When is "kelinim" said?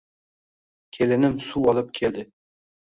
0.99-1.39